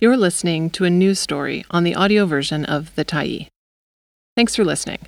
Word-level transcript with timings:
You're 0.00 0.16
listening 0.16 0.70
to 0.70 0.84
a 0.84 0.90
news 0.90 1.18
story 1.18 1.64
on 1.72 1.82
the 1.82 1.96
audio 1.96 2.24
version 2.24 2.64
of 2.64 2.94
The 2.94 3.04
Tyee. 3.04 3.48
Thanks 4.36 4.54
for 4.54 4.64
listening. 4.64 5.00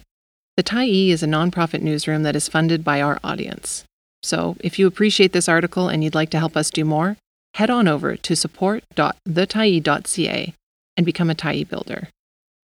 The 0.57 0.65
Tyee 0.65 1.11
is 1.11 1.23
a 1.23 1.29
nonprofit 1.29 1.81
newsroom 1.81 2.25
that 2.25 2.34
is 2.34 2.49
funded 2.49 2.83
by 2.83 3.00
our 3.00 3.21
audience. 3.23 3.84
So, 4.25 4.57
if 4.58 4.81
you 4.81 4.89
appreciate 4.89 5.33
this 5.33 5.49
article 5.49 5.89
and 5.89 6.03
you'd 6.03 6.17
like 6.17 6.31
to 6.31 6.41
help 6.41 6.57
us 6.57 6.71
do 6.71 6.84
more, 6.84 7.17
head 7.55 7.71
on 7.71 7.87
over 7.87 8.16
to 8.16 8.34
support.thetyee.ca 8.34 10.55
and 10.96 11.07
become 11.07 11.30
a 11.30 11.36
Tyee 11.36 11.68
builder. 11.68 12.09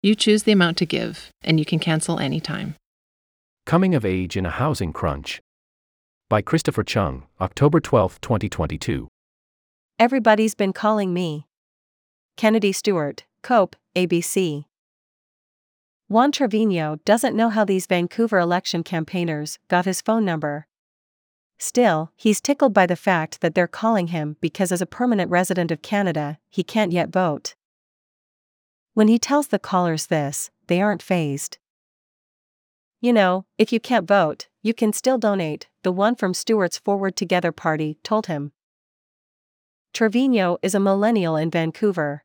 You 0.03 0.15
choose 0.15 0.43
the 0.43 0.53
amount 0.53 0.77
to 0.77 0.85
give, 0.85 1.31
and 1.43 1.59
you 1.59 1.65
can 1.65 1.79
cancel 1.79 2.19
anytime. 2.19 2.75
Coming 3.65 3.95
of 3.95 4.05
Age 4.05 4.37
in 4.37 4.45
a 4.45 4.51
Housing 4.51 4.93
Crunch. 4.93 5.41
By 6.29 6.43
Christopher 6.43 6.85
Cheung, 6.85 7.23
October 7.41 7.81
12, 7.81 8.21
2022. 8.21 9.09
Everybody's 9.99 10.55
been 10.55 10.75
calling 10.75 11.15
me. 11.15 11.47
Kennedy 12.37 12.73
Stewart, 12.73 13.25
Cope, 13.43 13.77
ABC. 13.95 14.65
Juan 16.09 16.33
Trevino 16.33 16.99
doesn't 17.05 17.37
know 17.37 17.49
how 17.49 17.65
these 17.65 17.87
Vancouver 17.87 18.39
election 18.39 18.83
campaigners 18.83 19.59
got 19.69 19.85
his 19.85 20.01
phone 20.01 20.25
number. 20.25 20.67
Still, 21.59 22.11
he's 22.17 22.41
tickled 22.41 22.75
by 22.75 22.87
the 22.87 22.97
fact 22.97 23.41
that 23.41 23.55
they're 23.55 23.69
calling 23.69 24.09
him 24.09 24.37
because, 24.41 24.73
as 24.73 24.83
a 24.83 24.87
permanent 24.87 25.31
resident 25.31 25.71
of 25.71 25.81
Canada, 25.81 26.39
he 26.51 26.65
can't 26.65 26.93
yet 26.93 27.11
vote. 27.11 27.55
When 28.95 29.09
he 29.09 29.19
tells 29.19 29.47
the 29.47 29.59
callers 29.59 30.09
this, 30.09 30.51
they 30.67 30.83
aren't 30.83 31.03
fazed. 31.03 31.59
You 33.01 33.13
know, 33.13 33.47
if 33.59 33.73
you 33.73 33.81
can't 33.81 34.07
vote, 34.07 34.49
you 34.63 34.75
can 34.75 34.93
still 34.93 35.19
donate, 35.19 35.69
the 35.83 35.93
one 35.93 36.15
from 36.15 36.35
Stewart's 36.35 36.79
Forward 36.79 37.17
Together 37.17 37.53
party 37.53 37.99
told 38.03 38.27
him. 38.27 38.53
Trevino 39.93 40.57
is 40.63 40.75
a 40.75 40.81
millennial 40.81 41.37
in 41.37 41.51
Vancouver. 41.51 42.25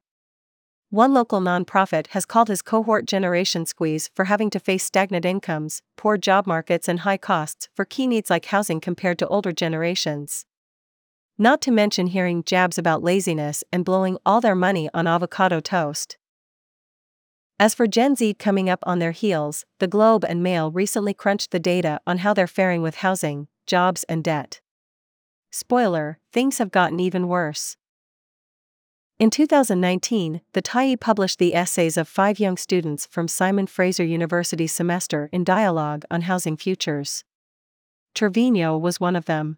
One 0.89 1.13
local 1.13 1.41
nonprofit 1.41 2.07
has 2.07 2.25
called 2.25 2.47
his 2.47 2.61
cohort 2.61 3.05
Generation 3.05 3.65
Squeeze 3.65 4.09
for 4.15 4.25
having 4.25 4.49
to 4.51 4.59
face 4.59 4.85
stagnant 4.85 5.25
incomes, 5.25 5.81
poor 5.97 6.15
job 6.15 6.47
markets, 6.47 6.87
and 6.87 7.01
high 7.01 7.17
costs 7.17 7.67
for 7.75 7.83
key 7.83 8.07
needs 8.07 8.29
like 8.29 8.45
housing 8.45 8.79
compared 8.79 9.19
to 9.19 9.27
older 9.27 9.51
generations. 9.51 10.45
Not 11.37 11.61
to 11.63 11.71
mention 11.71 12.07
hearing 12.07 12.41
jabs 12.41 12.77
about 12.77 13.03
laziness 13.03 13.65
and 13.69 13.83
blowing 13.83 14.17
all 14.25 14.39
their 14.39 14.55
money 14.55 14.89
on 14.93 15.05
avocado 15.05 15.59
toast. 15.59 16.17
As 17.59 17.73
for 17.73 17.85
Gen 17.85 18.15
Z 18.15 18.35
coming 18.35 18.69
up 18.69 18.79
on 18.83 18.99
their 18.99 19.11
heels, 19.11 19.65
the 19.79 19.87
Globe 19.87 20.23
and 20.23 20.41
Mail 20.41 20.71
recently 20.71 21.13
crunched 21.13 21.51
the 21.51 21.59
data 21.59 21.99
on 22.07 22.19
how 22.19 22.33
they're 22.33 22.47
faring 22.47 22.81
with 22.81 22.95
housing, 22.95 23.49
jobs, 23.65 24.05
and 24.05 24.23
debt. 24.23 24.61
Spoiler, 25.57 26.19
things 26.31 26.59
have 26.59 26.69
gotten 26.69 26.99
even 26.99 27.27
worse. 27.27 27.77
In 29.17 29.31
2019, 29.31 30.41
the 30.53 30.61
Tyee 30.61 30.99
published 30.99 31.39
the 31.39 31.55
essays 31.55 31.97
of 31.97 32.07
five 32.07 32.39
young 32.39 32.57
students 32.57 33.07
from 33.07 33.27
Simon 33.27 33.65
Fraser 33.65 34.03
University's 34.03 34.71
semester 34.71 35.29
in 35.31 35.43
Dialogue 35.43 36.05
on 36.11 36.21
Housing 36.21 36.57
Futures. 36.57 37.23
Trevino 38.13 38.77
was 38.77 38.99
one 38.99 39.15
of 39.15 39.25
them. 39.25 39.57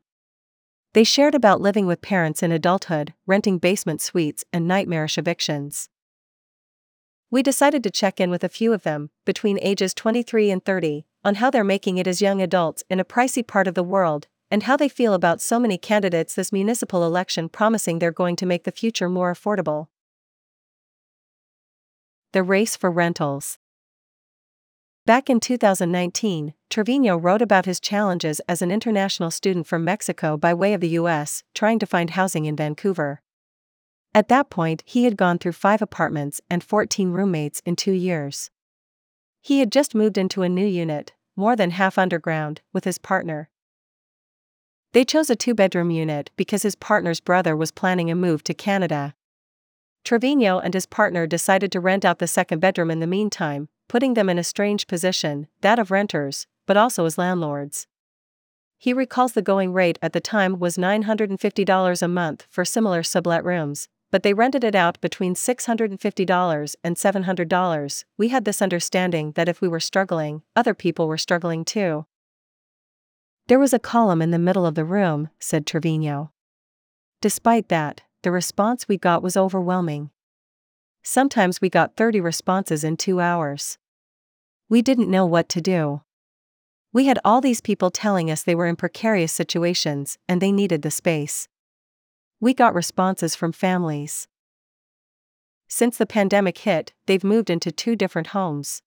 They 0.94 1.04
shared 1.04 1.36
about 1.36 1.60
living 1.60 1.86
with 1.86 2.02
parents 2.02 2.42
in 2.42 2.54
adulthood, 2.54 3.14
renting 3.28 3.58
basement 3.58 4.00
suites, 4.00 4.46
and 4.54 4.66
nightmarish 4.66 5.18
evictions. 5.18 5.90
We 7.30 7.44
decided 7.44 7.84
to 7.84 7.92
check 7.92 8.22
in 8.22 8.30
with 8.30 8.46
a 8.46 8.48
few 8.48 8.72
of 8.72 8.84
them, 8.84 9.10
between 9.26 9.60
ages 9.62 9.94
23 9.94 10.50
and 10.50 10.64
30, 10.64 11.06
on 11.26 11.36
how 11.36 11.50
they're 11.50 11.66
making 11.66 11.98
it 11.98 12.08
as 12.08 12.22
young 12.22 12.42
adults 12.42 12.86
in 12.90 13.02
a 13.02 13.06
pricey 13.06 13.46
part 13.46 13.68
of 13.68 13.74
the 13.76 13.84
world 13.84 14.28
and 14.52 14.64
how 14.64 14.76
they 14.76 14.90
feel 14.90 15.14
about 15.14 15.42
so 15.42 15.60
many 15.60 15.78
candidates 15.78 16.34
this 16.34 16.52
municipal 16.52 17.04
election 17.04 17.50
promising 17.50 18.00
they're 18.00 18.12
going 18.12 18.36
to 18.36 18.46
make 18.46 18.64
the 18.64 18.72
future 18.72 19.10
more 19.10 19.34
affordable. 19.34 19.88
The 22.32 22.44
Race 22.44 22.76
for 22.76 22.92
Rentals 22.92 23.58
Back 25.06 25.30
in 25.30 25.40
2019, 25.40 26.54
Trevino 26.70 27.18
wrote 27.18 27.42
about 27.42 27.66
his 27.66 27.80
challenges 27.80 28.40
as 28.42 28.62
an 28.62 28.70
international 28.70 29.32
student 29.32 29.66
from 29.66 29.84
Mexico 29.84 30.38
by 30.38 30.54
way 30.54 30.74
of 30.76 30.82
the 30.82 30.90
US, 30.90 31.44
trying 31.56 31.80
to 31.80 31.88
find 31.88 32.12
housing 32.12 32.46
in 32.46 32.56
Vancouver. 32.56 33.22
At 34.14 34.28
that 34.30 34.50
point, 34.50 34.84
he 34.86 35.06
had 35.06 35.18
gone 35.18 35.40
through 35.40 35.54
five 35.54 35.82
apartments 35.82 36.42
and 36.50 36.64
14 36.64 37.10
roommates 37.10 37.62
in 37.66 37.76
two 37.76 37.92
years. 37.92 38.52
He 39.42 39.60
had 39.60 39.72
just 39.72 39.96
moved 39.96 40.18
into 40.18 40.44
a 40.44 40.50
new 40.50 40.66
unit, 40.66 41.14
more 41.36 41.56
than 41.56 41.72
half 41.72 41.98
underground, 41.98 42.62
with 42.74 42.84
his 42.84 42.98
partner, 42.98 43.50
they 44.94 45.06
chose 45.06 45.30
a 45.30 45.36
two 45.36 45.54
bedroom 45.54 45.92
unit 45.92 46.32
because 46.36 46.64
his 46.64 46.76
partner's 46.76 47.20
brother 47.20 47.56
was 47.56 47.72
planning 47.72 48.10
a 48.10 48.16
move 48.16 48.44
to 48.44 48.54
Canada. 48.54 49.14
Trevino 50.04 50.60
and 50.60 50.74
his 50.74 50.86
partner 50.86 51.28
decided 51.28 51.72
to 51.72 51.80
rent 51.80 52.04
out 52.04 52.20
the 52.20 52.28
second 52.28 52.60
bedroom 52.60 52.90
in 52.90 53.00
the 53.00 53.08
meantime, 53.08 53.70
putting 53.88 54.14
them 54.14 54.30
in 54.30 54.40
a 54.40 54.44
strange 54.44 54.88
position 54.88 55.48
that 55.62 55.78
of 55.78 55.92
renters, 55.92 56.48
but 56.66 56.78
also 56.78 57.06
as 57.06 57.18
landlords. 57.18 57.88
He 58.78 58.94
recalls 58.94 59.34
the 59.34 59.42
going 59.42 59.74
rate 59.74 60.00
at 60.02 60.14
the 60.14 60.22
time 60.22 60.58
was 60.58 60.78
$950 60.78 62.02
a 62.02 62.08
month 62.08 62.48
for 62.50 62.64
similar 62.64 63.04
sublet 63.04 63.44
rooms, 63.44 63.90
but 64.10 64.24
they 64.24 64.34
rented 64.34 64.64
it 64.64 64.74
out 64.74 65.00
between 65.02 65.36
$650 65.36 66.76
and 66.84 66.96
$700. 66.96 68.04
We 68.18 68.30
had 68.30 68.46
this 68.46 68.62
understanding 68.62 69.34
that 69.34 69.50
if 69.50 69.62
we 69.62 69.68
were 69.68 69.80
struggling, 69.80 70.42
other 70.56 70.74
people 70.74 71.08
were 71.08 71.18
struggling 71.18 71.66
too. 71.66 72.06
There 73.50 73.58
was 73.58 73.74
a 73.74 73.80
column 73.80 74.22
in 74.22 74.30
the 74.30 74.38
middle 74.38 74.64
of 74.64 74.76
the 74.76 74.86
room, 74.86 75.30
said 75.40 75.66
Trevino. 75.66 76.32
Despite 77.20 77.68
that, 77.70 78.02
the 78.22 78.30
response 78.30 78.88
we 78.88 78.96
got 78.96 79.24
was 79.24 79.36
overwhelming. 79.36 80.12
Sometimes 81.02 81.60
we 81.60 81.68
got 81.68 81.96
30 81.96 82.22
responses 82.22 82.84
in 82.84 82.96
two 82.96 83.20
hours. 83.20 83.80
We 84.70 84.84
didn't 84.84 85.10
know 85.10 85.26
what 85.26 85.50
to 85.50 85.62
do. 85.62 86.02
We 86.94 87.08
had 87.08 87.18
all 87.26 87.42
these 87.42 87.60
people 87.60 87.90
telling 87.90 88.30
us 88.30 88.44
they 88.44 88.54
were 88.54 88.68
in 88.68 88.76
precarious 88.76 89.32
situations 89.32 90.20
and 90.28 90.40
they 90.40 90.52
needed 90.52 90.84
the 90.84 90.92
space. 90.92 91.48
We 92.40 92.54
got 92.54 92.76
responses 92.76 93.34
from 93.34 93.52
families. 93.52 94.28
Since 95.68 95.98
the 95.98 96.06
pandemic 96.06 96.60
hit, 96.60 96.94
they've 97.08 97.24
moved 97.24 97.50
into 97.50 97.72
two 97.72 97.96
different 97.96 98.28
homes. 98.28 98.84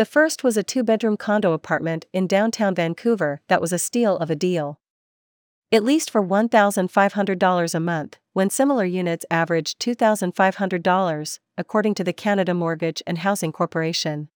The 0.00 0.06
first 0.06 0.42
was 0.42 0.56
a 0.56 0.62
two 0.62 0.82
bedroom 0.82 1.18
condo 1.18 1.52
apartment 1.52 2.06
in 2.10 2.26
downtown 2.26 2.74
Vancouver 2.74 3.42
that 3.48 3.60
was 3.60 3.70
a 3.70 3.78
steal 3.78 4.16
of 4.16 4.30
a 4.30 4.34
deal. 4.34 4.80
It 5.70 5.84
leased 5.84 6.10
for 6.10 6.22
$1,500 6.22 7.74
a 7.74 7.80
month, 7.80 8.18
when 8.32 8.48
similar 8.48 8.86
units 8.86 9.26
averaged 9.30 9.78
$2,500, 9.78 11.38
according 11.58 11.94
to 11.96 12.02
the 12.02 12.14
Canada 12.14 12.54
Mortgage 12.54 13.02
and 13.06 13.18
Housing 13.18 13.52
Corporation. 13.52 14.30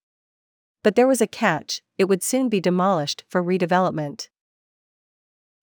But 0.82 0.96
there 0.96 1.08
was 1.08 1.22
a 1.22 1.26
catch 1.26 1.80
it 1.96 2.10
would 2.10 2.22
soon 2.22 2.50
be 2.50 2.60
demolished 2.60 3.24
for 3.26 3.42
redevelopment. 3.42 4.28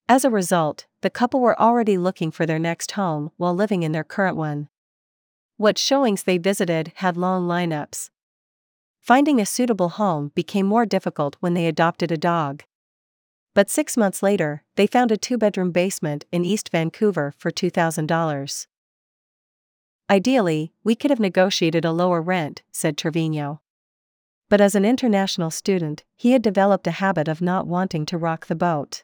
As 0.10 0.26
a 0.26 0.32
result, 0.32 0.88
the 1.02 1.12
couple 1.12 1.42
were 1.42 1.62
already 1.62 2.00
looking 2.00 2.32
for 2.32 2.48
their 2.48 2.58
next 2.58 2.94
home 2.94 3.30
while 3.38 3.54
living 3.54 3.84
in 3.84 3.92
their 3.92 4.04
current 4.04 4.36
one. 4.36 4.68
What 5.58 5.78
showings 5.78 6.24
they 6.24 6.40
visited 6.40 6.92
had 6.96 7.18
long 7.18 7.48
lineups, 7.48 8.10
Finding 9.02 9.42
a 9.42 9.48
suitable 9.48 9.90
home 9.90 10.32
became 10.36 10.68
more 10.68 10.86
difficult 10.86 11.36
when 11.40 11.56
they 11.56 11.66
adopted 11.66 12.12
a 12.12 12.18
dog. 12.18 12.64
But 13.56 13.70
six 13.70 13.98
months 13.98 14.22
later, 14.22 14.64
they 14.76 14.86
found 14.86 15.12
a 15.12 15.18
two 15.18 15.40
bedroom 15.40 15.72
basement 15.72 16.26
in 16.32 16.46
East 16.46 16.70
Vancouver 16.70 17.34
for 17.36 17.50
$2,000. 17.50 18.68
Ideally, 20.08 20.72
we 20.84 20.94
could 20.94 21.10
have 21.10 21.20
negotiated 21.20 21.84
a 21.84 21.92
lower 21.92 22.22
rent, 22.22 22.62
said 22.72 22.96
Trevino. 22.96 23.62
But 24.50 24.62
as 24.62 24.76
an 24.76 24.86
international 24.86 25.50
student, 25.50 26.04
he 26.16 26.34
had 26.34 26.42
developed 26.44 26.86
a 26.86 26.92
habit 26.92 27.28
of 27.28 27.42
not 27.42 27.66
wanting 27.66 28.06
to 28.08 28.18
rock 28.20 28.46
the 28.46 28.56
boat. 28.56 29.04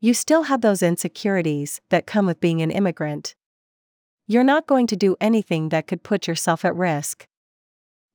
You 0.00 0.12
still 0.12 0.44
have 0.44 0.60
those 0.60 0.82
insecurities 0.82 1.80
that 1.88 2.06
come 2.06 2.26
with 2.26 2.40
being 2.40 2.60
an 2.60 2.70
immigrant. 2.70 3.34
You're 4.26 4.44
not 4.44 4.66
going 4.66 4.86
to 4.88 4.96
do 4.96 5.16
anything 5.20 5.70
that 5.70 5.86
could 5.86 6.02
put 6.02 6.26
yourself 6.26 6.64
at 6.64 6.76
risk. 6.76 7.27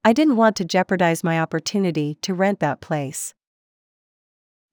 I 0.05 0.11
didn't 0.11 0.35
want 0.35 0.57
to 0.57 0.65
jeopardize 0.65 1.23
my 1.23 1.39
opportunity 1.39 2.17
to 2.23 2.33
rent 2.33 2.59
that 2.59 2.81
place. 2.81 3.33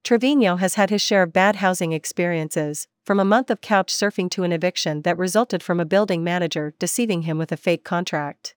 Trevino 0.02 0.56
has 0.56 0.74
had 0.74 0.90
his 0.90 1.00
share 1.00 1.22
of 1.22 1.32
bad 1.32 1.56
housing 1.56 1.92
experiences, 1.92 2.88
from 3.04 3.20
a 3.20 3.24
month 3.24 3.48
of 3.48 3.60
couch 3.60 3.92
surfing 3.92 4.28
to 4.30 4.42
an 4.42 4.52
eviction 4.52 5.02
that 5.02 5.18
resulted 5.18 5.62
from 5.62 5.78
a 5.78 5.84
building 5.84 6.24
manager 6.24 6.74
deceiving 6.80 7.22
him 7.22 7.38
with 7.38 7.52
a 7.52 7.56
fake 7.56 7.84
contract. 7.84 8.56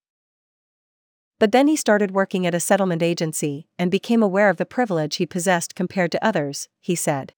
But 1.40 1.52
then 1.52 1.68
he 1.68 1.76
started 1.76 2.12
working 2.12 2.48
at 2.48 2.56
a 2.56 2.60
settlement 2.60 3.04
agency 3.04 3.68
and 3.78 3.92
became 3.92 4.24
aware 4.24 4.50
of 4.50 4.58
the 4.58 4.66
privilege 4.66 5.18
he 5.18 5.26
possessed 5.26 5.76
compared 5.76 6.12
to 6.14 6.26
others, 6.26 6.70
he 6.80 6.96
said. 6.96 7.34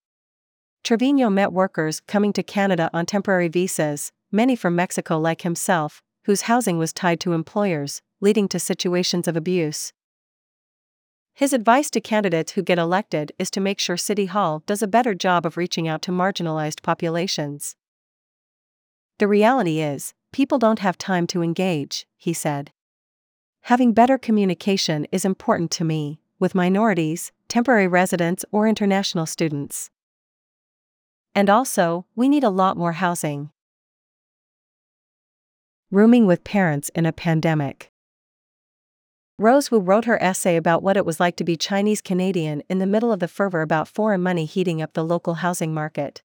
Trevino 0.84 1.30
met 1.30 1.52
workers 1.52 2.00
coming 2.00 2.32
to 2.34 2.44
Canada 2.44 2.90
on 2.94 3.06
temporary 3.06 3.48
visas, 3.48 4.12
many 4.32 4.56
from 4.56 4.76
Mexico 4.76 5.20
like 5.20 5.42
himself, 5.42 6.04
whose 6.26 6.44
housing 6.44 6.78
was 6.78 6.94
tied 6.94 7.20
to 7.20 7.34
employers, 7.34 8.02
leading 8.22 8.48
to 8.50 8.60
situations 8.60 9.28
of 9.28 9.36
abuse. 9.36 9.94
His 11.34 11.52
advice 11.52 11.90
to 11.92 12.00
candidates 12.00 12.54
who 12.54 12.62
get 12.62 12.80
elected 12.80 13.34
is 13.38 13.52
to 13.52 13.60
make 13.60 13.78
sure 13.78 13.98
City 13.98 14.28
Hall 14.28 14.64
does 14.66 14.82
a 14.82 14.88
better 14.88 15.14
job 15.14 15.46
of 15.46 15.58
reaching 15.58 15.86
out 15.86 16.02
to 16.04 16.12
marginalized 16.12 16.82
populations. 16.82 17.76
The 19.20 19.28
reality 19.28 19.82
is, 19.82 20.14
people 20.32 20.60
don't 20.60 20.80
have 20.80 20.98
time 20.98 21.28
to 21.28 21.42
engage, 21.42 22.08
he 22.16 22.34
said. 22.34 22.72
Having 23.64 23.94
better 23.94 24.18
communication 24.18 25.08
is 25.12 25.26
important 25.26 25.72
to 25.72 25.84
me, 25.84 26.20
with 26.40 26.56
minorities, 26.56 27.32
temporary 27.50 27.88
residents, 27.88 28.46
or 28.52 28.68
international 28.68 29.26
students. 29.26 29.90
And 31.34 31.50
also, 31.50 32.06
we 32.16 32.30
need 32.30 32.44
a 32.44 32.50
lot 32.50 32.78
more 32.78 32.94
housing. 32.94 33.50
Rooming 35.92 36.26
with 36.26 36.44
parents 36.44 36.90
in 36.96 37.06
a 37.06 37.12
pandemic. 37.12 37.92
Rose 39.38 39.70
Wu 39.70 39.80
wrote 39.80 40.06
her 40.06 40.22
essay 40.24 40.56
about 40.56 40.82
what 40.82 40.96
it 40.96 41.06
was 41.06 41.20
like 41.20 41.36
to 41.36 41.44
be 41.44 41.58
Chinese 41.58 42.00
Canadian 42.00 42.64
in 42.70 42.80
the 42.80 42.86
middle 42.86 43.12
of 43.12 43.20
the 43.20 43.28
fervor 43.28 43.62
about 43.62 43.90
foreign 43.90 44.22
money 44.22 44.46
heating 44.46 44.82
up 44.82 44.94
the 44.94 45.04
local 45.04 45.36
housing 45.36 45.74
market. 45.74 46.22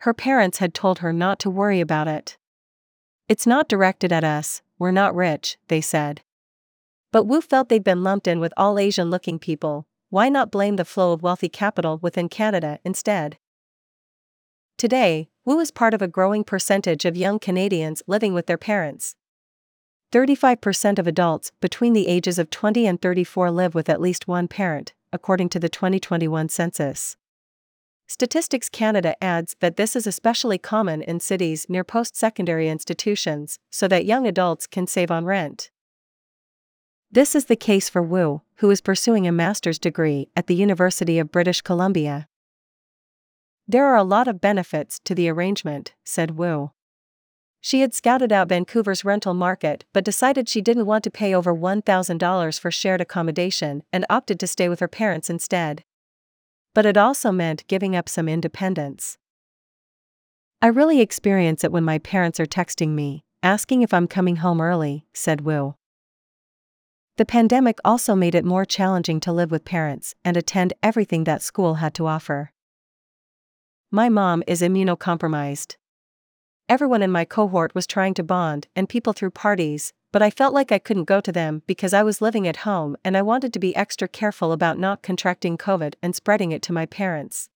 Her 0.00 0.12
parents 0.12 0.58
had 0.58 0.74
told 0.74 0.98
her 0.98 1.12
not 1.12 1.38
to 1.40 1.50
worry 1.50 1.80
about 1.80 2.08
it. 2.08 2.36
It's 3.26 3.46
not 3.46 3.68
directed 3.68 4.12
at 4.12 4.24
us, 4.24 4.60
we're 4.78 4.90
not 4.90 5.14
rich, 5.14 5.56
they 5.68 5.80
said. 5.80 6.20
But 7.10 7.24
Wu 7.24 7.40
felt 7.40 7.70
they'd 7.70 7.82
been 7.82 8.02
lumped 8.02 8.26
in 8.26 8.38
with 8.38 8.52
all 8.56 8.78
Asian 8.78 9.08
looking 9.08 9.38
people, 9.38 9.86
why 10.10 10.28
not 10.28 10.50
blame 10.50 10.76
the 10.76 10.84
flow 10.84 11.12
of 11.12 11.22
wealthy 11.22 11.48
capital 11.48 11.98
within 12.02 12.28
Canada 12.28 12.80
instead? 12.84 13.38
Today, 14.76 15.30
Wu 15.46 15.58
is 15.58 15.70
part 15.70 15.94
of 15.94 16.02
a 16.02 16.08
growing 16.08 16.44
percentage 16.44 17.06
of 17.06 17.16
young 17.16 17.38
Canadians 17.38 18.02
living 18.06 18.34
with 18.34 18.46
their 18.46 18.58
parents. 18.58 19.16
35% 20.12 20.98
of 20.98 21.06
adults 21.06 21.52
between 21.62 21.94
the 21.94 22.06
ages 22.06 22.38
of 22.38 22.50
20 22.50 22.86
and 22.86 23.00
34 23.00 23.50
live 23.50 23.74
with 23.74 23.88
at 23.88 24.00
least 24.00 24.28
one 24.28 24.46
parent, 24.46 24.92
according 25.10 25.48
to 25.48 25.58
the 25.58 25.70
2021 25.70 26.50
census. 26.50 27.16
Statistics 28.06 28.68
Canada 28.68 29.16
adds 29.24 29.56
that 29.60 29.78
this 29.78 29.96
is 29.96 30.06
especially 30.06 30.58
common 30.58 31.00
in 31.00 31.18
cities 31.18 31.64
near 31.70 31.82
post 31.82 32.14
secondary 32.14 32.68
institutions, 32.68 33.58
so 33.70 33.88
that 33.88 34.04
young 34.04 34.26
adults 34.26 34.66
can 34.66 34.86
save 34.86 35.10
on 35.10 35.24
rent. 35.24 35.70
This 37.10 37.34
is 37.34 37.46
the 37.46 37.56
case 37.56 37.88
for 37.88 38.02
Wu, 38.02 38.42
who 38.56 38.70
is 38.70 38.82
pursuing 38.82 39.26
a 39.26 39.32
master's 39.32 39.78
degree 39.78 40.28
at 40.36 40.46
the 40.46 40.54
University 40.54 41.18
of 41.18 41.32
British 41.32 41.62
Columbia. 41.62 42.28
There 43.66 43.86
are 43.86 43.96
a 43.96 44.04
lot 44.04 44.28
of 44.28 44.42
benefits 44.42 45.00
to 45.04 45.14
the 45.14 45.30
arrangement, 45.30 45.94
said 46.04 46.32
Wu. 46.32 46.72
She 47.64 47.80
had 47.80 47.94
scouted 47.94 48.32
out 48.32 48.48
Vancouver's 48.48 49.04
rental 49.04 49.34
market 49.34 49.84
but 49.92 50.04
decided 50.04 50.48
she 50.48 50.60
didn't 50.60 50.84
want 50.84 51.04
to 51.04 51.12
pay 51.12 51.32
over 51.32 51.54
$1,000 51.54 52.58
for 52.58 52.70
shared 52.72 53.00
accommodation 53.00 53.84
and 53.92 54.04
opted 54.10 54.40
to 54.40 54.48
stay 54.48 54.68
with 54.68 54.80
her 54.80 54.88
parents 54.88 55.30
instead. 55.30 55.84
But 56.74 56.86
it 56.86 56.96
also 56.96 57.30
meant 57.30 57.66
giving 57.68 57.94
up 57.94 58.08
some 58.08 58.28
independence. 58.28 59.16
I 60.60 60.66
really 60.66 61.00
experience 61.00 61.62
it 61.62 61.70
when 61.70 61.84
my 61.84 61.98
parents 61.98 62.40
are 62.40 62.46
texting 62.46 62.90
me, 62.90 63.22
asking 63.44 63.82
if 63.82 63.94
I'm 63.94 64.08
coming 64.08 64.36
home 64.36 64.60
early, 64.60 65.06
said 65.14 65.42
Wu. 65.42 65.76
The 67.16 67.24
pandemic 67.24 67.78
also 67.84 68.16
made 68.16 68.34
it 68.34 68.44
more 68.44 68.64
challenging 68.64 69.20
to 69.20 69.32
live 69.32 69.52
with 69.52 69.64
parents 69.64 70.16
and 70.24 70.36
attend 70.36 70.72
everything 70.82 71.24
that 71.24 71.42
school 71.42 71.74
had 71.74 71.94
to 71.94 72.06
offer. 72.08 72.52
My 73.92 74.08
mom 74.08 74.42
is 74.48 74.62
immunocompromised. 74.62 75.76
Everyone 76.68 77.02
in 77.02 77.10
my 77.10 77.24
cohort 77.24 77.74
was 77.74 77.86
trying 77.86 78.14
to 78.14 78.22
bond, 78.22 78.68
and 78.74 78.88
people 78.88 79.12
threw 79.12 79.30
parties, 79.30 79.92
but 80.12 80.22
I 80.22 80.30
felt 80.30 80.54
like 80.54 80.70
I 80.70 80.78
couldn't 80.78 81.04
go 81.04 81.20
to 81.20 81.32
them 81.32 81.62
because 81.66 81.92
I 81.92 82.02
was 82.02 82.22
living 82.22 82.46
at 82.46 82.58
home 82.58 82.96
and 83.04 83.16
I 83.16 83.22
wanted 83.22 83.52
to 83.54 83.58
be 83.58 83.74
extra 83.74 84.06
careful 84.06 84.52
about 84.52 84.78
not 84.78 85.02
contracting 85.02 85.56
COVID 85.56 85.94
and 86.02 86.14
spreading 86.14 86.52
it 86.52 86.62
to 86.62 86.72
my 86.72 86.86
parents. 86.86 87.48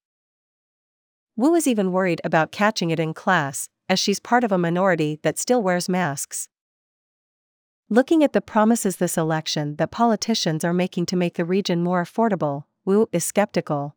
Wu 1.37 1.55
is 1.55 1.67
even 1.67 1.93
worried 1.93 2.21
about 2.25 2.51
catching 2.51 2.91
it 2.91 2.99
in 2.99 3.13
class, 3.13 3.69
as 3.89 4.01
she's 4.01 4.19
part 4.19 4.43
of 4.43 4.53
a 4.53 4.59
minority 4.59 5.21
that 5.23 5.39
still 5.39 5.63
wears 5.63 5.89
masks. 5.89 6.49
Looking 7.91 8.25
at 8.25 8.33
the 8.33 8.41
promises 8.41 8.97
this 8.97 9.17
election 9.17 9.77
that 9.77 9.91
politicians 9.91 10.65
are 10.65 10.73
making 10.73 11.07
to 11.07 11.17
make 11.17 11.35
the 11.35 11.45
region 11.45 11.83
more 11.83 12.03
affordable, 12.03 12.65
Wu 12.85 13.07
is 13.13 13.25
skeptical. 13.25 13.95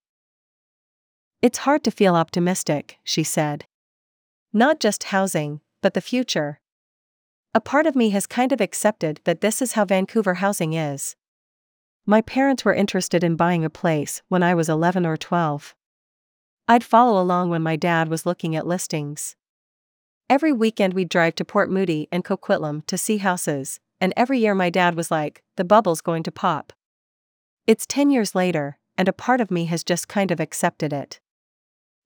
It's 1.41 1.59
hard 1.59 1.83
to 1.85 1.91
feel 1.91 2.15
optimistic, 2.15 2.97
she 3.03 3.23
said. 3.23 3.65
Not 4.51 4.79
just 4.79 5.05
housing, 5.05 5.61
but 5.81 5.93
the 5.93 6.01
future. 6.01 6.59
A 7.53 7.61
part 7.61 7.85
of 7.85 7.95
me 7.95 8.09
has 8.09 8.25
kind 8.25 8.51
of 8.51 8.61
accepted 8.61 9.21
that 9.25 9.41
this 9.41 9.61
is 9.61 9.73
how 9.73 9.85
Vancouver 9.85 10.35
housing 10.35 10.73
is. 10.73 11.15
My 12.05 12.21
parents 12.21 12.65
were 12.65 12.73
interested 12.73 13.23
in 13.23 13.35
buying 13.35 13.63
a 13.63 13.69
place 13.69 14.23
when 14.27 14.41
I 14.41 14.55
was 14.55 14.67
11 14.67 15.05
or 15.05 15.17
12. 15.17 15.75
I'd 16.67 16.83
follow 16.83 17.21
along 17.21 17.51
when 17.51 17.61
my 17.61 17.75
dad 17.75 18.09
was 18.09 18.25
looking 18.25 18.55
at 18.55 18.65
listings. 18.65 19.35
Every 20.27 20.51
weekend 20.51 20.95
we'd 20.95 21.09
drive 21.09 21.35
to 21.35 21.45
Port 21.45 21.69
Moody 21.69 22.07
and 22.11 22.25
Coquitlam 22.25 22.85
to 22.87 22.97
see 22.97 23.17
houses, 23.17 23.79
and 24.01 24.13
every 24.17 24.39
year 24.39 24.55
my 24.55 24.71
dad 24.71 24.95
was 24.95 25.11
like, 25.11 25.43
the 25.57 25.63
bubble's 25.63 26.01
going 26.01 26.23
to 26.23 26.31
pop. 26.31 26.73
It's 27.67 27.85
10 27.85 28.09
years 28.09 28.33
later, 28.33 28.79
and 28.97 29.07
a 29.07 29.13
part 29.13 29.41
of 29.41 29.51
me 29.51 29.65
has 29.65 29.83
just 29.83 30.07
kind 30.07 30.31
of 30.31 30.39
accepted 30.39 30.91
it. 30.91 31.19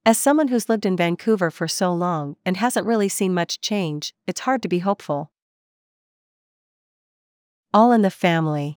As 0.05 0.17
someone 0.17 0.49
who's 0.49 0.67
lived 0.67 0.85
in 0.85 0.97
Vancouver 0.97 1.49
for 1.49 1.65
so 1.65 1.93
long 1.93 2.35
and 2.45 2.57
hasn't 2.57 2.85
really 2.85 3.07
seen 3.07 3.33
much 3.33 3.61
change, 3.61 4.13
it's 4.27 4.41
hard 4.41 4.61
to 4.63 4.67
be 4.67 4.79
hopeful. 4.79 5.31
All 7.73 7.93
in 7.93 8.01
the 8.01 8.11
Family 8.11 8.79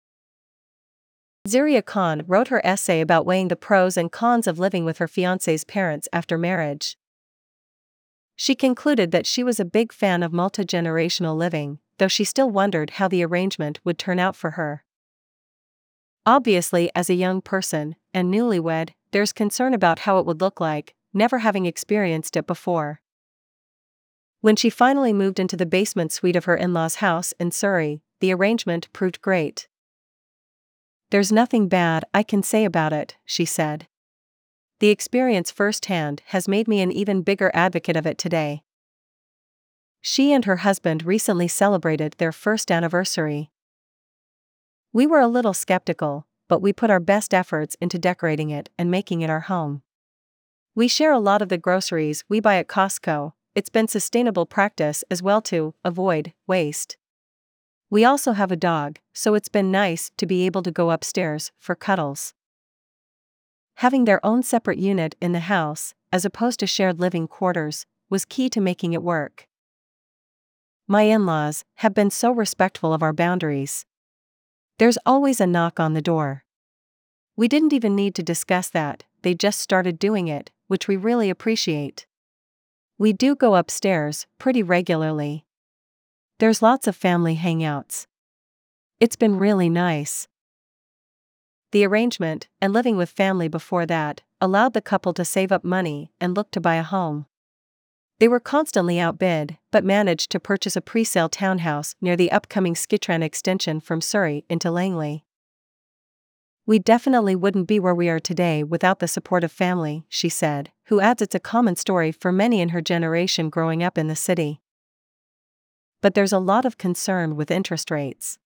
Zuriya 1.47 1.83
Khan 1.85 2.23
wrote 2.27 2.49
her 2.49 2.65
essay 2.65 2.99
about 2.99 3.25
weighing 3.25 3.47
the 3.47 3.55
pros 3.55 3.95
and 3.95 4.11
cons 4.11 4.47
of 4.47 4.59
living 4.59 4.83
with 4.83 4.97
her 4.97 5.07
fiance's 5.07 5.63
parents 5.63 6.09
after 6.11 6.37
marriage. 6.37 6.97
She 8.35 8.53
concluded 8.53 9.11
that 9.11 9.25
she 9.25 9.45
was 9.45 9.61
a 9.61 9.65
big 9.65 9.93
fan 9.93 10.23
of 10.23 10.33
multi 10.33 10.65
generational 10.65 11.37
living, 11.37 11.79
though 11.99 12.09
she 12.09 12.25
still 12.25 12.49
wondered 12.49 12.91
how 12.91 13.07
the 13.07 13.23
arrangement 13.23 13.79
would 13.85 13.97
turn 13.97 14.19
out 14.19 14.35
for 14.35 14.51
her. 14.51 14.83
Obviously, 16.25 16.91
as 16.93 17.09
a 17.09 17.13
young 17.15 17.41
person, 17.41 17.95
and 18.13 18.33
newlywed, 18.33 18.89
there's 19.11 19.31
concern 19.31 19.73
about 19.73 19.99
how 19.99 20.17
it 20.19 20.25
would 20.25 20.41
look 20.41 20.59
like, 20.59 20.95
never 21.13 21.39
having 21.39 21.65
experienced 21.65 22.35
it 22.35 22.47
before. 22.47 23.01
When 24.41 24.55
she 24.55 24.69
finally 24.69 25.13
moved 25.13 25.39
into 25.39 25.55
the 25.55 25.65
basement 25.65 26.11
suite 26.11 26.35
of 26.35 26.45
her 26.45 26.55
in 26.55 26.73
law's 26.73 26.95
house 26.95 27.33
in 27.39 27.51
Surrey, 27.51 28.01
the 28.19 28.33
arrangement 28.33 28.91
proved 28.91 29.21
great. 29.21 29.67
There's 31.11 31.31
nothing 31.31 31.67
bad 31.67 32.05
I 32.13 32.23
can 32.23 32.41
say 32.41 32.65
about 32.65 32.91
it, 32.91 33.15
she 33.23 33.45
said. 33.45 33.87
The 34.79 34.89
experience 34.89 35.51
firsthand 35.51 36.23
has 36.27 36.47
made 36.47 36.67
me 36.67 36.81
an 36.81 36.91
even 36.91 37.21
bigger 37.21 37.51
advocate 37.53 37.95
of 37.95 38.07
it 38.07 38.17
today. 38.17 38.63
She 40.01 40.33
and 40.33 40.43
her 40.45 40.57
husband 40.57 41.05
recently 41.05 41.47
celebrated 41.47 42.15
their 42.17 42.31
first 42.31 42.69
anniversary. 42.71 43.51
We 44.91 45.07
were 45.07 45.21
a 45.21 45.27
little 45.27 45.53
skeptical, 45.53 46.27
but 46.49 46.61
we 46.61 46.73
put 46.73 46.89
our 46.89 46.99
best 46.99 47.33
efforts 47.33 47.77
into 47.79 47.97
decorating 47.97 48.49
it 48.49 48.69
and 48.77 48.91
making 48.91 49.21
it 49.21 49.29
our 49.29 49.41
home. 49.41 49.82
We 50.75 50.87
share 50.87 51.11
a 51.11 51.19
lot 51.19 51.43
of 51.43 51.49
the 51.49 51.59
groceries 51.59 52.23
we 52.27 52.39
buy 52.39 52.55
at 52.55 52.67
Costco, 52.67 53.33
it's 53.53 53.69
been 53.69 53.87
sustainable 53.87 54.47
practice 54.47 55.03
as 55.11 55.21
well 55.21 55.39
to 55.43 55.75
avoid 55.85 56.33
waste. 56.47 56.97
We 57.91 58.03
also 58.03 58.31
have 58.31 58.51
a 58.51 58.55
dog, 58.55 58.97
so 59.13 59.35
it's 59.35 59.49
been 59.49 59.69
nice 59.69 60.09
to 60.17 60.25
be 60.25 60.47
able 60.47 60.63
to 60.63 60.71
go 60.71 60.89
upstairs 60.89 61.51
for 61.59 61.75
cuddles. 61.75 62.33
Having 63.75 64.05
their 64.05 64.25
own 64.25 64.41
separate 64.41 64.79
unit 64.79 65.15
in 65.21 65.31
the 65.31 65.41
house, 65.41 65.93
as 66.11 66.25
opposed 66.25 66.59
to 66.61 66.67
shared 66.67 66.99
living 66.99 67.27
quarters, 67.27 67.85
was 68.09 68.25
key 68.25 68.49
to 68.49 68.59
making 68.59 68.93
it 68.93 69.03
work. 69.03 69.47
My 70.87 71.03
in 71.03 71.27
laws 71.27 71.65
have 71.75 71.93
been 71.93 72.09
so 72.09 72.31
respectful 72.31 72.95
of 72.95 73.03
our 73.03 73.13
boundaries. 73.13 73.85
There's 74.79 74.97
always 75.05 75.39
a 75.39 75.45
knock 75.45 75.79
on 75.79 75.93
the 75.93 76.01
door. 76.01 76.45
We 77.35 77.47
didn't 77.47 77.73
even 77.73 77.95
need 77.95 78.15
to 78.15 78.23
discuss 78.23 78.69
that, 78.71 79.03
they 79.23 79.33
just 79.33 79.59
started 79.59 79.97
doing 79.97 80.27
it, 80.27 80.51
which 80.67 80.87
we 80.87 80.95
really 80.95 81.29
appreciate. 81.29 82.05
We 82.97 83.11
do 83.11 83.35
go 83.35 83.55
upstairs 83.55 84.27
pretty 84.37 84.61
regularly. 84.61 85.45
There's 86.39 86.61
lots 86.61 86.87
of 86.87 86.95
family 86.95 87.35
hangouts. 87.35 88.05
It's 88.99 89.15
been 89.15 89.37
really 89.37 89.69
nice. 89.69 90.27
The 91.71 91.85
arrangement, 91.85 92.47
and 92.61 92.71
living 92.71 92.97
with 92.97 93.09
family 93.09 93.47
before 93.47 93.85
that, 93.87 94.21
allowed 94.39 94.73
the 94.73 94.81
couple 94.81 95.13
to 95.13 95.25
save 95.25 95.51
up 95.51 95.63
money 95.63 96.11
and 96.21 96.35
look 96.35 96.51
to 96.51 96.61
buy 96.61 96.75
a 96.75 96.83
home. 96.83 97.25
They 98.19 98.27
were 98.27 98.39
constantly 98.39 98.99
outbid, 98.99 99.57
but 99.71 99.83
managed 99.83 100.31
to 100.31 100.39
purchase 100.39 100.75
a 100.75 100.81
pre 100.81 101.03
sale 101.03 101.29
townhouse 101.29 101.95
near 101.99 102.15
the 102.15 102.31
upcoming 102.31 102.73
SkyTrain 102.73 103.23
extension 103.23 103.79
from 103.79 104.01
Surrey 104.01 104.45
into 104.49 104.69
Langley. 104.69 105.25
We 106.65 106.79
definitely 106.79 107.35
wouldn't 107.35 107.67
be 107.67 107.79
where 107.79 107.93
we 107.93 108.07
are 108.07 108.21
today 108.21 108.63
without 108.63 108.99
the 108.99 109.07
support 109.07 109.43
of 109.43 109.51
family, 109.51 110.05
she 110.07 110.29
said, 110.29 110.71
who 110.85 111.01
adds 111.01 111.21
it's 111.21 111.35
a 111.35 111.39
common 111.39 111.75
story 111.75 112.13
for 112.13 112.31
many 112.31 112.61
in 112.61 112.69
her 112.69 112.81
generation 112.81 113.49
growing 113.49 113.83
up 113.83 113.97
in 113.97 114.07
the 114.07 114.15
city. 114.15 114.61
But 116.01 116.13
there's 116.13 116.31
a 116.31 116.39
lot 116.39 116.63
of 116.63 116.77
concern 116.77 117.35
with 117.35 117.51
interest 117.51 117.91
rates. 117.91 118.37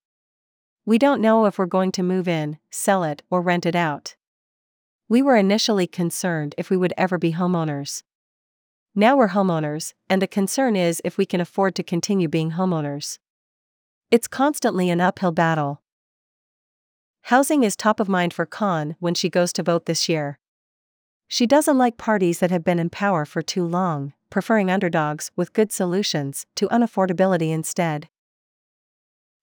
We 0.83 0.97
don't 0.97 1.21
know 1.21 1.45
if 1.45 1.59
we're 1.59 1.67
going 1.67 1.91
to 1.91 2.03
move 2.03 2.27
in, 2.27 2.57
sell 2.71 3.03
it, 3.03 3.21
or 3.29 3.41
rent 3.41 3.67
it 3.67 3.75
out. 3.75 4.15
We 5.07 5.21
were 5.21 5.35
initially 5.35 5.85
concerned 5.85 6.55
if 6.57 6.71
we 6.71 6.77
would 6.77 6.93
ever 6.97 7.19
be 7.19 7.33
homeowners. 7.33 8.01
Now 8.95 9.15
we're 9.15 9.29
homeowners, 9.29 9.93
and 10.09 10.23
the 10.23 10.27
concern 10.27 10.75
is 10.75 11.01
if 11.05 11.19
we 11.19 11.25
can 11.27 11.39
afford 11.39 11.75
to 11.75 11.83
continue 11.83 12.27
being 12.27 12.51
homeowners. 12.51 13.19
It's 14.09 14.27
constantly 14.27 14.89
an 14.89 15.01
uphill 15.01 15.31
battle. 15.31 15.83
Housing 17.27 17.65
is 17.65 17.75
top 17.75 17.99
of 17.99 18.07
mind 18.07 18.33
for 18.33 18.45
Khan 18.45 18.95
when 19.01 19.13
she 19.13 19.29
goes 19.29 19.51
to 19.51 19.61
vote 19.61 19.85
this 19.85 20.07
year. 20.07 20.39
She 21.27 21.45
doesn't 21.45 21.77
like 21.77 21.97
parties 21.97 22.39
that 22.39 22.51
have 22.51 22.63
been 22.63 22.79
in 22.79 22.89
power 22.89 23.25
for 23.25 23.41
too 23.41 23.65
long, 23.65 24.13
preferring 24.29 24.71
underdogs 24.71 25.29
with 25.35 25.51
good 25.51 25.73
solutions 25.73 26.45
to 26.55 26.69
unaffordability 26.69 27.51
instead. 27.51 28.07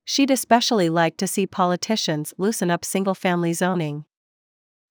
She'd 0.06 0.30
especially 0.30 0.88
like 0.88 1.18
to 1.18 1.26
see 1.26 1.46
politicians 1.46 2.32
loosen 2.38 2.70
up 2.70 2.86
single 2.86 3.14
family 3.14 3.52
zoning. 3.52 4.06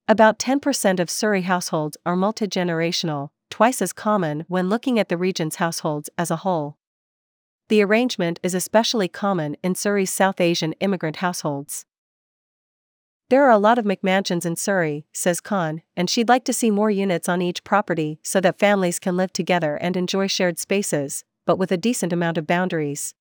About 0.08 0.38
10% 0.38 1.00
of 1.00 1.10
Surrey 1.10 1.42
households 1.42 1.98
are 2.06 2.16
multi-generational, 2.16 3.30
twice 3.50 3.82
as 3.82 3.92
common 3.92 4.46
when 4.48 4.70
looking 4.70 5.00
at 5.00 5.10
the 5.10 5.18
region's 5.18 5.56
households 5.56 6.12
as 6.16 6.30
a 6.30 6.44
whole. 6.46 6.78
The 7.70 7.82
arrangement 7.82 8.40
is 8.44 8.54
especially 8.54 9.08
common 9.08 9.58
in 9.64 9.74
Surrey's 9.74 10.14
South 10.14 10.40
Asian 10.40 10.74
immigrant 10.74 11.16
households. 11.16 11.88
There 13.30 13.44
are 13.46 13.52
a 13.52 13.58
lot 13.58 13.80
of 13.80 13.86
McMansions 13.86 14.46
in 14.46 14.56
Surrey, 14.56 15.06
says 15.12 15.42
Khan, 15.42 15.82
and 15.96 16.10
she'd 16.10 16.30
like 16.30 16.44
to 16.46 16.54
see 16.54 16.70
more 16.70 16.92
units 16.92 17.28
on 17.28 17.42
each 17.42 17.64
property 17.64 18.20
so 18.22 18.40
that 18.42 18.60
families 18.60 19.00
can 19.00 19.18
live 19.18 19.34
together 19.34 19.76
and 19.78 19.98
enjoy 19.98 20.28
shared 20.28 20.60
spaces, 20.60 21.24
but 21.46 21.58
with 21.58 21.72
a 21.72 21.78
decent 21.78 22.14
amount 22.14 22.38
of 22.38 22.46
boundaries. 22.46 23.16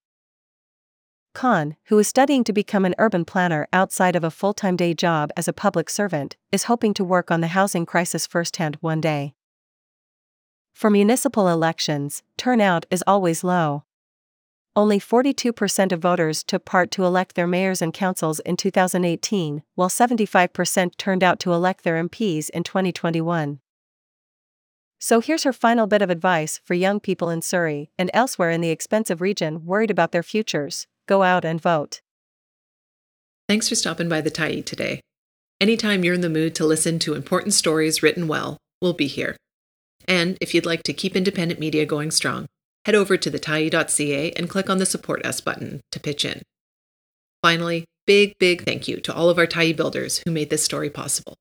Khan, 1.35 1.77
who 1.85 1.99
is 1.99 2.09
studying 2.09 2.45
to 2.45 2.53
become 2.53 2.85
an 2.85 2.95
urban 2.99 3.25
planner 3.25 3.67
outside 3.73 4.17
of 4.17 4.25
a 4.25 4.31
full 4.31 4.53
time 4.53 4.77
day 4.77 4.93
job 4.93 5.31
as 5.37 5.49
a 5.49 5.53
public 5.53 5.89
servant, 5.89 6.37
is 6.51 6.65
hoping 6.65 6.93
to 6.95 7.05
work 7.05 7.31
on 7.31 7.41
the 7.41 7.49
housing 7.49 7.87
crisis 7.87 8.27
firsthand 8.27 8.77
one 8.81 9.01
day. 9.01 9.35
For 10.73 10.91
municipal 10.91 11.49
elections, 11.49 12.23
turnout 12.37 12.87
is 12.91 13.05
always 13.07 13.45
low. 13.45 13.85
Only 14.75 14.99
42% 14.99 15.93
of 15.93 16.01
voters 16.01 16.43
took 16.43 16.65
part 16.65 16.91
to 16.93 17.05
elect 17.05 17.35
their 17.35 17.47
mayors 17.47 17.83
and 17.83 17.93
councils 17.93 18.41
in 18.41 18.57
2018, 18.57 19.63
while 19.75 19.91
75% 19.91 20.97
turned 20.97 21.23
out 21.23 21.39
to 21.41 21.53
elect 21.53 21.85
their 21.85 22.03
MPs 22.03 22.49
in 22.51 22.63
2021. 22.63 23.61
So 24.99 25.21
here's 25.21 25.43
her 25.43 25.53
final 25.53 25.87
bit 25.87 26.01
of 26.01 26.09
advice 26.09 26.61
for 26.65 26.73
young 26.75 27.01
people 27.01 27.29
in 27.29 27.43
Surrey 27.43 27.91
and 27.99 28.11
elsewhere 28.15 28.51
in 28.51 28.63
the 28.63 28.71
expensive 28.71 29.21
region 29.21 29.67
worried 29.67 29.91
about 29.91 30.13
their 30.13 30.23
futures 30.23 30.87
go 31.07 31.23
out 31.23 31.45
and 31.45 31.61
vote. 31.61 32.01
Thanks 33.49 33.69
for 33.69 33.75
stopping 33.75 34.09
by 34.09 34.21
the 34.21 34.31
Tyee 34.31 34.65
today. 34.65 35.01
Anytime 35.61 36.03
you're 36.03 36.15
in 36.15 36.23
the 36.23 36.31
mood 36.31 36.55
to 36.55 36.65
listen 36.65 36.99
to 37.01 37.15
important 37.15 37.53
stories 37.53 38.03
written 38.03 38.27
well, 38.27 38.57
we'll 38.81 38.95
be 38.95 39.09
here. 39.09 39.37
And 40.09 40.39
if 40.41 40.55
you'd 40.55 40.65
like 40.65 40.83
to 40.85 40.93
keep 40.93 41.15
independent 41.15 41.61
media 41.61 41.85
going 41.85 42.11
strong, 42.11 42.47
head 42.85 42.95
over 42.95 43.17
to 43.17 43.31
thetyee.ca 43.31 44.33
and 44.33 44.51
click 44.51 44.69
on 44.69 44.79
the 44.79 44.87
Support 44.87 45.25
Us 45.25 45.41
button 45.41 45.81
to 45.91 46.01
pitch 46.01 46.25
in. 46.25 46.43
Finally, 47.43 47.85
big, 48.07 48.39
big 48.39 48.65
thank 48.65 48.89
you 48.89 49.01
to 49.01 49.15
all 49.15 49.29
of 49.29 49.39
our 49.39 49.47
Tyee 49.47 49.77
builders 49.77 50.23
who 50.25 50.31
made 50.31 50.51
this 50.51 50.65
story 50.65 50.91
possible. 50.91 51.37